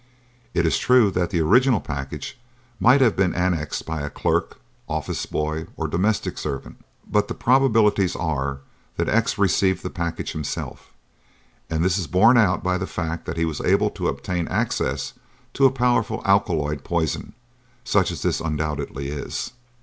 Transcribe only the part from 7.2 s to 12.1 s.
the probabilities are that X received the package himself, and this is